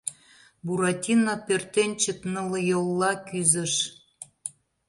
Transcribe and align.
Буратино 0.65 1.33
пӧртӧнчык 1.45 2.19
нылйола 2.33 3.11
кӱзыш. 3.27 3.73